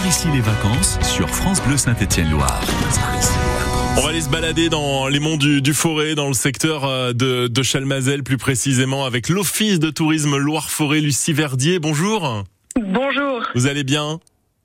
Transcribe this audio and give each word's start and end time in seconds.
Par 0.00 0.08
ici 0.08 0.28
les 0.32 0.40
vacances 0.40 0.98
sur 1.02 1.28
France 1.28 1.62
Bleu 1.62 1.76
Saint-Étienne-Loire. 1.76 2.62
On 3.98 4.00
va 4.00 4.08
aller 4.08 4.22
se 4.22 4.30
balader 4.30 4.70
dans 4.70 5.08
les 5.08 5.20
monts 5.20 5.36
du, 5.36 5.60
du 5.60 5.74
Forêt, 5.74 6.14
dans 6.14 6.28
le 6.28 6.32
secteur 6.32 6.86
euh, 6.86 7.12
de, 7.12 7.48
de 7.48 7.62
Chalmazel 7.62 8.22
plus 8.22 8.38
précisément, 8.38 9.04
avec 9.04 9.28
l'Office 9.28 9.78
de 9.78 9.90
tourisme 9.90 10.38
Loire-Forêt, 10.38 11.00
Lucie 11.00 11.34
Verdier. 11.34 11.80
Bonjour. 11.80 12.44
Bonjour. 12.76 13.42
Vous 13.54 13.66
allez 13.66 13.84
bien? 13.84 14.20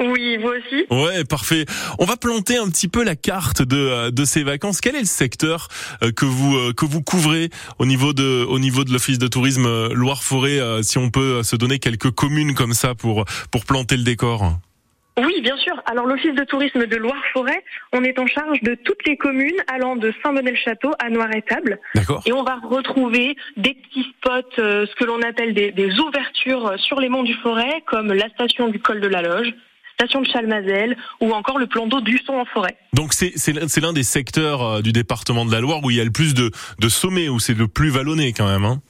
Oui, 0.00 0.36
vous 0.38 0.48
aussi? 0.48 0.86
Ouais, 0.90 1.22
parfait. 1.22 1.64
On 2.00 2.06
va 2.06 2.16
planter 2.16 2.56
un 2.56 2.68
petit 2.68 2.88
peu 2.88 3.04
la 3.04 3.14
carte 3.14 3.62
de, 3.62 3.76
euh, 3.76 4.10
de 4.10 4.24
ces 4.24 4.42
vacances. 4.42 4.80
Quel 4.80 4.96
est 4.96 5.00
le 5.00 5.06
secteur 5.06 5.68
euh, 6.02 6.10
que 6.10 6.24
vous 6.24 6.72
que 6.74 6.86
vous 6.86 7.02
couvrez 7.02 7.50
au 7.78 7.86
niveau 7.86 8.12
de 8.12 8.44
au 8.48 8.58
niveau 8.58 8.82
de 8.82 8.92
l'Office 8.92 9.18
de 9.18 9.28
tourisme 9.28 9.92
Loire-Forêt 9.92 10.82
Si 10.82 10.98
on 10.98 11.10
peut 11.10 11.44
se 11.44 11.54
donner 11.54 11.78
quelques 11.78 12.10
communes 12.10 12.54
comme 12.54 12.74
ça 12.74 12.96
pour 12.96 13.24
pour 13.52 13.64
planter 13.64 13.96
le 13.96 14.02
décor? 14.02 14.58
Oui, 15.24 15.40
bien 15.42 15.56
sûr. 15.56 15.74
Alors, 15.86 16.06
l'Office 16.06 16.34
de 16.34 16.44
tourisme 16.44 16.86
de 16.86 16.96
Loire-Forêt, 16.96 17.62
on 17.92 18.02
est 18.04 18.18
en 18.18 18.26
charge 18.26 18.60
de 18.62 18.74
toutes 18.74 19.06
les 19.06 19.16
communes 19.16 19.56
allant 19.72 19.96
de 19.96 20.12
Saint-Bonnet-le-Château 20.22 20.92
à 20.98 21.10
Noir-Étable. 21.10 21.78
D'accord. 21.94 22.22
Et 22.26 22.32
on 22.32 22.42
va 22.42 22.56
retrouver 22.62 23.36
des 23.56 23.74
petits 23.74 24.06
spots, 24.18 24.60
euh, 24.60 24.86
ce 24.86 24.94
que 24.96 25.04
l'on 25.04 25.20
appelle 25.22 25.54
des, 25.54 25.72
des 25.72 25.98
ouvertures 25.98 26.66
euh, 26.68 26.76
sur 26.78 27.00
les 27.00 27.08
monts 27.08 27.22
du 27.24 27.34
Forêt, 27.34 27.82
comme 27.86 28.12
la 28.12 28.28
station 28.30 28.68
du 28.68 28.78
col 28.80 29.00
de 29.00 29.08
la 29.08 29.22
Loge, 29.22 29.48
station 29.94 30.22
de 30.22 30.26
Chalmazel, 30.26 30.96
ou 31.20 31.32
encore 31.32 31.58
le 31.58 31.66
plan 31.66 31.86
d'eau 31.86 32.00
du 32.00 32.16
son 32.24 32.32
en 32.34 32.46
forêt. 32.46 32.74
Donc 32.94 33.12
c'est 33.12 33.32
c'est 33.36 33.52
l'un- 33.52 33.68
c'est 33.68 33.82
l'un 33.82 33.92
des 33.92 34.02
secteurs 34.02 34.62
euh, 34.62 34.80
du 34.80 34.92
département 34.92 35.44
de 35.44 35.52
la 35.52 35.60
Loire 35.60 35.80
où 35.84 35.90
il 35.90 35.96
y 35.98 36.00
a 36.00 36.04
le 36.04 36.10
plus 36.10 36.32
de 36.32 36.50
de 36.78 36.88
sommets 36.88 37.28
où 37.28 37.38
c'est 37.38 37.52
le 37.52 37.68
plus 37.68 37.90
vallonné 37.90 38.32
quand 38.32 38.48
même. 38.48 38.64
Hein 38.64 38.80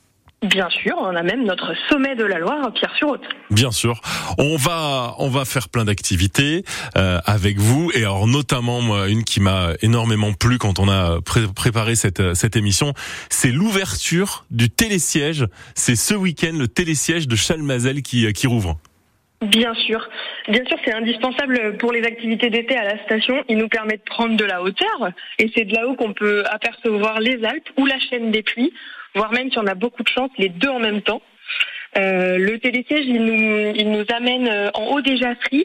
Bien 0.42 0.70
sûr, 0.70 0.94
on 0.98 1.14
a 1.14 1.22
même 1.22 1.44
notre 1.44 1.74
sommet 1.90 2.16
de 2.16 2.24
la 2.24 2.38
Loire, 2.38 2.72
Pierre-sur-Haute. 2.72 3.20
Bien 3.50 3.70
sûr. 3.70 4.00
On 4.38 4.56
va 4.56 5.14
on 5.18 5.28
va 5.28 5.44
faire 5.44 5.68
plein 5.68 5.84
d'activités 5.84 6.64
euh, 6.96 7.20
avec 7.26 7.58
vous 7.58 7.90
et 7.94 7.98
alors 8.04 8.26
notamment 8.26 8.80
moi 8.80 9.08
une 9.08 9.22
qui 9.24 9.40
m'a 9.40 9.72
énormément 9.82 10.32
plu 10.32 10.56
quand 10.56 10.78
on 10.78 10.88
a 10.88 11.20
pré- 11.20 11.46
préparé 11.54 11.94
cette 11.94 12.34
cette 12.34 12.56
émission, 12.56 12.94
c'est 13.28 13.52
l'ouverture 13.52 14.46
du 14.50 14.70
télésiège. 14.70 15.46
C'est 15.74 15.96
ce 15.96 16.14
week-end 16.14 16.56
le 16.58 16.68
télésiège 16.68 17.28
de 17.28 17.36
Chalmazel 17.36 18.00
qui 18.02 18.32
qui 18.32 18.46
rouvre. 18.46 18.78
Bien 19.42 19.72
sûr. 19.72 20.06
Bien 20.48 20.64
sûr, 20.66 20.76
c'est 20.84 20.92
indispensable 20.92 21.78
pour 21.78 21.92
les 21.92 22.04
activités 22.04 22.50
d'été 22.50 22.76
à 22.76 22.84
la 22.84 23.02
station. 23.04 23.42
Il 23.48 23.56
nous 23.56 23.68
permet 23.68 23.96
de 23.96 24.02
prendre 24.02 24.36
de 24.36 24.44
la 24.44 24.62
hauteur 24.62 25.10
et 25.38 25.50
c'est 25.54 25.64
de 25.64 25.74
là-haut 25.74 25.94
qu'on 25.94 26.12
peut 26.12 26.44
apercevoir 26.50 27.20
les 27.20 27.42
Alpes 27.44 27.70
ou 27.78 27.86
la 27.86 27.98
chaîne 27.98 28.30
des 28.30 28.42
Puys, 28.42 28.72
voire 29.14 29.32
même 29.32 29.50
si 29.50 29.58
on 29.58 29.66
a 29.66 29.74
beaucoup 29.74 30.02
de 30.02 30.08
chance, 30.08 30.30
les 30.36 30.50
deux 30.50 30.68
en 30.68 30.78
même 30.78 31.00
temps. 31.00 31.22
Euh, 31.96 32.36
le 32.36 32.58
télésiège, 32.58 33.06
il 33.06 33.24
nous, 33.24 33.72
il 33.74 33.90
nous 33.90 34.04
amène 34.14 34.46
euh, 34.46 34.70
en 34.74 34.84
haut 34.88 35.00
des 35.00 35.16
Jaffries 35.16 35.64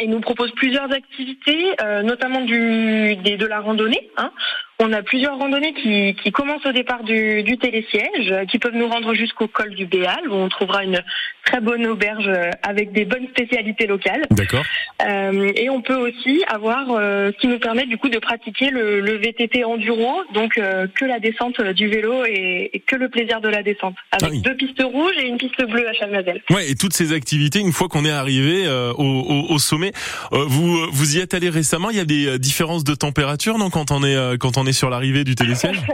et 0.00 0.04
il 0.04 0.10
nous 0.10 0.20
propose 0.20 0.50
plusieurs 0.52 0.90
activités, 0.90 1.72
euh, 1.82 2.02
notamment 2.02 2.40
de 2.40 3.46
la 3.46 3.60
randonnée. 3.60 4.10
Hein. 4.16 4.32
On 4.80 4.92
a 4.92 5.02
plusieurs 5.02 5.38
randonnées 5.38 5.72
qui, 5.72 6.16
qui 6.22 6.32
commencent 6.32 6.66
au 6.66 6.72
départ 6.72 7.04
du, 7.04 7.44
du 7.44 7.56
télésiège, 7.58 8.32
euh, 8.32 8.44
qui 8.44 8.58
peuvent 8.58 8.74
nous 8.74 8.88
rendre 8.88 9.14
jusqu'au 9.14 9.46
col 9.46 9.72
du 9.74 9.86
Béal, 9.86 10.28
où 10.28 10.34
on 10.34 10.48
trouvera 10.48 10.82
une 10.82 11.00
très 11.44 11.60
bonne 11.60 11.86
auberge 11.86 12.26
euh, 12.26 12.50
avec 12.64 12.90
des 12.92 13.04
bonnes 13.04 13.28
spécialités 13.28 13.86
locales. 13.86 14.22
D'accord. 14.30 14.64
Euh, 15.06 15.52
et 15.54 15.70
on 15.70 15.80
peut 15.80 15.94
aussi 15.96 16.42
avoir 16.48 16.86
euh, 16.90 17.30
ce 17.32 17.40
qui 17.40 17.46
nous 17.46 17.60
permet 17.60 17.86
du 17.86 17.98
coup 17.98 18.08
de 18.08 18.18
pratiquer 18.18 18.70
le, 18.70 19.00
le 19.00 19.16
VTT 19.18 19.64
enduro, 19.64 20.22
donc 20.34 20.58
euh, 20.58 20.88
que 20.92 21.04
la 21.04 21.20
descente 21.20 21.60
du 21.60 21.86
vélo 21.88 22.24
et, 22.24 22.70
et 22.72 22.80
que 22.80 22.96
le 22.96 23.08
plaisir 23.08 23.40
de 23.40 23.48
la 23.48 23.62
descente, 23.62 23.94
avec 24.10 24.24
Ah 24.24 24.28
oui. 24.32 24.40
deux 24.42 24.56
pistes 24.56 24.82
rouges 24.82 25.16
et 25.18 25.28
une 25.28 25.36
piste 25.36 25.62
bleue 25.64 25.88
à 25.88 25.92
Chalmazel. 25.92 26.42
Ouais, 26.50 26.68
et 26.68 26.74
toutes 26.74 26.94
ces 26.94 27.12
activités, 27.12 27.60
une 27.60 27.72
fois 27.72 27.86
qu'on 27.88 28.04
est 28.04 28.10
arrivé 28.10 28.64
euh, 28.66 28.92
au, 28.94 29.04
au, 29.04 29.52
au 29.54 29.58
sommet, 29.60 29.92
euh, 30.32 30.44
vous 30.48 30.90
vous 30.90 31.16
y 31.16 31.20
êtes 31.20 31.34
allé 31.34 31.48
récemment. 31.48 31.90
Il 31.90 31.96
y 31.96 32.00
a 32.00 32.04
des 32.04 32.26
euh, 32.26 32.38
différences 32.38 32.82
de 32.82 32.94
température, 32.96 33.56
non, 33.58 33.70
quand 33.70 33.92
on 33.92 34.02
est 34.02 34.16
euh, 34.16 34.36
quand 34.36 34.56
on 34.56 34.63
est 34.66 34.72
sur 34.72 34.90
l'arrivée 34.90 35.24
du 35.24 35.34
télésiège. 35.34 35.78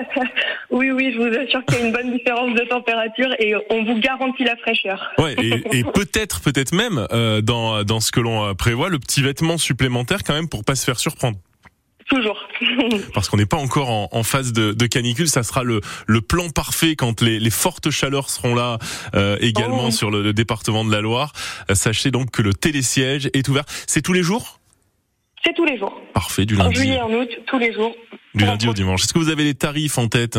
Oui, 0.73 0.93
oui, 0.93 1.13
je 1.13 1.19
vous 1.19 1.37
assure 1.37 1.65
qu'il 1.65 1.79
y 1.81 1.83
a 1.83 1.87
une 1.87 1.93
bonne 1.93 2.13
différence 2.17 2.55
de 2.55 2.61
température 2.61 3.29
et 3.41 3.55
on 3.71 3.85
vous 3.85 3.99
garantit 3.99 4.45
la 4.45 4.57
fraîcheur. 4.57 5.11
Ouais, 5.19 5.35
et, 5.43 5.61
et 5.79 5.83
peut-être 5.83 6.41
peut-être 6.43 6.73
même 6.73 7.09
euh, 7.13 7.41
dans 7.41 7.83
dans 7.83 7.99
ce 7.99 8.13
que 8.13 8.21
l'on 8.21 8.45
euh, 8.47 8.55
prévoit, 8.55 8.89
le 8.89 9.01
petit 9.01 9.21
vêtement 9.21 9.59
supplémentaire 9.59 10.23
quand 10.25 10.33
même 10.33 10.49
pour 10.49 10.63
pas 10.65 10.77
se 10.77 10.85
faire 10.85 11.01
surprendre. 11.01 11.39
Toujours. 12.09 12.47
Parce 13.15 13.29
qu'on 13.29 13.37
n'est 13.37 13.47
pas 13.47 13.57
encore 13.57 13.91
en, 13.91 14.09
en 14.13 14.23
phase 14.23 14.53
de, 14.53 14.73
de 14.73 14.87
canicule, 14.87 15.27
ça 15.29 15.43
sera 15.43 15.65
le, 15.65 15.81
le 16.07 16.21
plan 16.21 16.51
parfait 16.51 16.95
quand 16.95 17.21
les, 17.21 17.41
les 17.41 17.51
fortes 17.51 17.91
chaleurs 17.91 18.31
seront 18.31 18.55
là 18.55 18.79
euh, 19.17 19.37
également 19.41 19.87
Oh. 19.87 19.91
sur 19.91 20.11
le, 20.13 20.23
le 20.23 20.33
département 20.33 20.85
de 20.85 20.93
la 20.93 21.01
Loire. 21.01 21.33
Sachez 21.73 22.13
donc 22.13 22.31
que 22.31 22.43
le 22.43 22.55
télésiège 22.55 23.29
est 23.35 23.49
ouvert. 23.49 23.65
C'est 23.89 24.03
tous 24.03 24.13
les 24.13 24.23
jours? 24.23 24.61
C'est 25.45 25.55
tous 25.55 25.65
les 25.65 25.79
jours. 25.79 26.01
Parfait, 26.15 26.45
du 26.47 26.55
En 26.61 26.65
lundi, 26.65 26.77
juillet, 26.77 27.01
en 27.01 27.11
août, 27.13 27.29
tous 27.47 27.59
les 27.59 27.73
jours. 27.73 27.95
Du 28.35 28.45
lundi 28.45 28.69
au 28.69 28.73
dimanche. 28.73 29.05
Est-ce 29.05 29.13
que 29.13 29.19
vous 29.19 29.31
avez 29.31 29.45
les 29.45 29.55
tarifs 29.55 29.99
en 29.99 30.09
tête? 30.09 30.39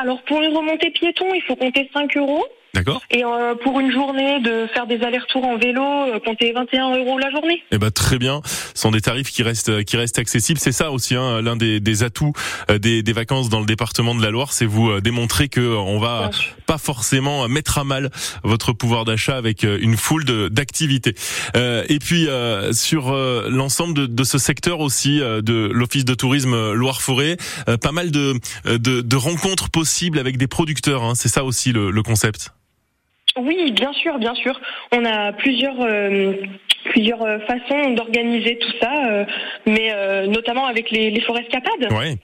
Alors 0.00 0.22
pour 0.24 0.42
une 0.42 0.56
remontée 0.56 0.90
piéton, 0.90 1.26
il 1.34 1.42
faut 1.42 1.56
compter 1.56 1.88
5 1.92 2.16
euros. 2.16 2.44
D'accord 2.74 3.00
Et 3.10 3.24
euh, 3.24 3.54
pour 3.54 3.78
une 3.80 3.92
journée 3.92 4.40
de 4.40 4.66
faire 4.74 4.86
des 4.86 5.00
allers-retours 5.02 5.44
en 5.44 5.56
vélo, 5.56 5.80
euh, 5.82 6.18
comptez 6.24 6.52
21 6.52 6.96
euros 6.96 7.18
la 7.18 7.30
journée. 7.30 7.62
Eh 7.70 7.78
ben 7.78 7.90
très 7.90 8.18
bien. 8.18 8.42
Ce 8.74 8.80
sont 8.82 8.90
des 8.90 9.00
tarifs 9.00 9.30
qui 9.30 9.42
restent 9.44 9.84
qui 9.84 9.96
restent 9.96 10.18
accessibles. 10.18 10.58
C'est 10.58 10.72
ça 10.72 10.90
aussi 10.90 11.14
hein, 11.14 11.40
l'un 11.40 11.54
des, 11.56 11.78
des 11.80 12.02
atouts 12.02 12.32
euh, 12.70 12.78
des, 12.78 13.02
des 13.02 13.12
vacances 13.12 13.48
dans 13.48 13.60
le 13.60 13.66
département 13.66 14.14
de 14.14 14.22
la 14.22 14.30
Loire, 14.30 14.52
c'est 14.52 14.66
vous 14.66 14.90
euh, 14.90 15.00
démontrer 15.00 15.48
que 15.48 15.60
euh, 15.60 15.76
on 15.78 15.98
va 16.00 16.30
pas 16.66 16.78
forcément 16.78 17.48
mettre 17.48 17.78
à 17.78 17.84
mal 17.84 18.10
votre 18.42 18.72
pouvoir 18.72 19.04
d'achat 19.04 19.36
avec 19.36 19.62
euh, 19.64 19.78
une 19.80 19.96
foule 19.96 20.24
d'activités. 20.50 21.14
Euh, 21.56 21.84
et 21.88 22.00
puis 22.00 22.26
euh, 22.28 22.72
sur 22.72 23.12
euh, 23.12 23.46
l'ensemble 23.50 23.94
de, 23.94 24.06
de 24.06 24.24
ce 24.24 24.38
secteur 24.38 24.80
aussi 24.80 25.20
euh, 25.20 25.42
de 25.42 25.70
l'office 25.72 26.04
de 26.04 26.14
tourisme 26.14 26.72
Loire-Forêt, 26.72 27.36
euh, 27.68 27.76
pas 27.76 27.92
mal 27.92 28.10
de, 28.10 28.34
de 28.64 29.00
de 29.00 29.16
rencontres 29.16 29.70
possibles 29.70 30.18
avec 30.18 30.38
des 30.38 30.48
producteurs. 30.48 31.04
hein. 31.04 31.12
C'est 31.14 31.28
ça 31.28 31.44
aussi 31.44 31.72
le, 31.72 31.90
le 31.92 32.02
concept. 32.02 32.50
Oui, 33.36 33.72
bien 33.72 33.92
sûr, 33.92 34.18
bien 34.18 34.34
sûr. 34.34 34.58
On 34.92 35.04
a 35.04 35.32
plusieurs 35.32 35.80
euh, 35.80 36.34
plusieurs 36.92 37.22
euh, 37.22 37.38
façons 37.40 37.90
d'organiser 37.94 38.58
tout 38.58 38.72
ça, 38.80 38.92
euh, 39.08 39.24
mais 39.66 39.90
euh, 39.92 40.26
notamment 40.26 40.66
avec 40.66 40.90
les, 40.90 41.10
les 41.10 41.20
forêts 41.22 41.42
escapades. 41.42 41.92
Ouais. 41.92 42.16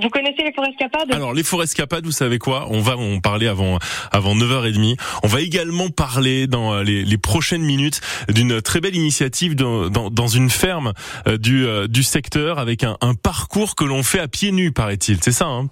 Vous 0.00 0.08
connaissez 0.08 0.42
les 0.42 0.52
forêts 0.52 0.70
escapades? 0.70 1.12
Alors 1.12 1.32
les 1.32 1.42
forêts 1.42 1.64
escapades, 1.64 2.04
vous 2.04 2.12
savez 2.12 2.38
quoi? 2.38 2.66
On 2.70 2.80
va 2.80 2.96
en 2.96 3.20
parler 3.20 3.46
avant 3.46 3.78
avant 4.10 4.34
9h30. 4.34 4.96
On 5.22 5.26
va 5.28 5.40
également 5.40 5.90
parler 5.90 6.46
dans 6.46 6.80
les, 6.82 7.04
les 7.04 7.18
prochaines 7.18 7.62
minutes 7.62 8.00
d'une 8.28 8.62
très 8.62 8.80
belle 8.80 8.96
initiative 8.96 9.54
dans, 9.54 9.90
dans, 9.90 10.10
dans 10.10 10.26
une 10.28 10.50
ferme 10.50 10.92
du, 11.26 11.66
du 11.88 12.02
secteur 12.02 12.58
avec 12.58 12.84
un, 12.84 12.96
un 13.00 13.14
parcours 13.14 13.76
que 13.76 13.84
l'on 13.84 14.02
fait 14.02 14.18
à 14.18 14.28
pieds 14.28 14.50
nus, 14.50 14.72
paraît-il. 14.72 15.22
C'est 15.22 15.30
ça, 15.32 15.46
hein? 15.46 15.68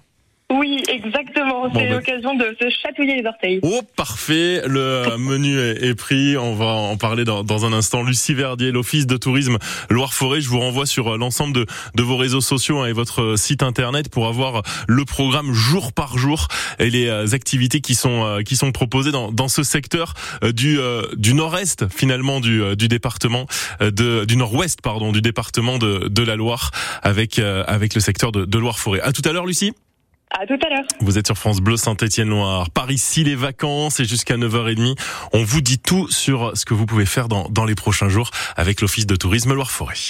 Oui, 0.51 0.83
exactement. 0.89 1.67
Bon, 1.69 1.71
C'est 1.79 1.87
bah- 1.87 1.95
l'occasion 1.95 2.35
de 2.35 2.55
se 2.59 2.69
chatouiller 2.81 3.21
les 3.21 3.25
orteils. 3.27 3.59
Oh, 3.63 3.81
parfait. 3.95 4.61
Le 4.67 4.79
euh, 4.79 5.17
menu 5.19 5.57
est, 5.59 5.95
pris. 5.95 6.37
On 6.37 6.55
va 6.55 6.65
en 6.65 6.97
parler 6.97 7.23
dans, 7.23 7.43
dans 7.43 7.65
un 7.65 7.73
instant. 7.73 8.03
Lucie 8.03 8.33
Verdier, 8.33 8.71
l'Office 8.71 9.07
de 9.07 9.17
tourisme 9.17 9.57
Loire-Forêt. 9.89 10.41
Je 10.41 10.49
vous 10.49 10.59
renvoie 10.59 10.85
sur 10.85 11.13
euh, 11.13 11.17
l'ensemble 11.17 11.53
de, 11.53 11.65
de 11.95 12.03
vos 12.03 12.17
réseaux 12.17 12.41
sociaux 12.41 12.79
hein, 12.79 12.87
et 12.87 12.93
votre 12.93 13.21
euh, 13.21 13.35
site 13.37 13.63
internet 13.63 14.09
pour 14.09 14.27
avoir 14.27 14.61
le 14.87 15.05
programme 15.05 15.53
jour 15.53 15.93
par 15.93 16.17
jour 16.17 16.47
et 16.79 16.89
les 16.89 17.07
euh, 17.07 17.25
activités 17.33 17.81
qui 17.81 17.95
sont 17.95 18.25
euh, 18.25 18.41
qui 18.41 18.55
sont 18.55 18.71
proposées 18.71 19.11
dans, 19.11 19.31
dans 19.31 19.47
ce 19.47 19.63
secteur 19.63 20.13
euh, 20.43 20.51
du 20.51 20.79
euh, 20.79 21.03
du 21.15 21.33
nord-est 21.33 21.87
finalement 21.89 22.39
du 22.39 22.61
euh, 22.61 22.75
du 22.75 22.87
département 22.87 23.45
euh, 23.81 23.91
de 23.91 24.25
du 24.25 24.35
nord-ouest 24.35 24.81
pardon 24.81 25.11
du 25.11 25.21
département 25.21 25.77
de 25.77 26.07
de 26.09 26.23
la 26.23 26.35
Loire 26.35 26.71
avec 27.03 27.39
euh, 27.39 27.63
avec 27.67 27.95
le 27.95 28.01
secteur 28.01 28.31
de, 28.31 28.45
de 28.45 28.57
Loire-Forêt. 28.57 29.01
À 29.01 29.11
tout 29.11 29.21
à 29.25 29.31
l'heure, 29.31 29.45
Lucie. 29.45 29.73
À 30.39 30.45
tout 30.45 30.57
à 30.65 30.69
l'heure. 30.69 30.85
Vous 31.01 31.17
êtes 31.17 31.27
sur 31.27 31.37
France 31.37 31.59
Bleu 31.59 31.75
Saint-Étienne-Loire. 31.75 32.69
Par 32.69 32.89
ici, 32.89 33.23
les 33.23 33.35
vacances 33.35 33.99
et 33.99 34.05
jusqu'à 34.05 34.37
9h30. 34.37 34.97
On 35.33 35.43
vous 35.43 35.61
dit 35.61 35.77
tout 35.77 36.09
sur 36.09 36.55
ce 36.55 36.63
que 36.63 36.73
vous 36.73 36.85
pouvez 36.85 37.05
faire 37.05 37.27
dans, 37.27 37.49
dans 37.49 37.65
les 37.65 37.75
prochains 37.75 38.07
jours 38.07 38.31
avec 38.55 38.79
l'Office 38.79 39.05
de 39.05 39.15
tourisme 39.17 39.53
Loire-Forêt. 39.53 39.95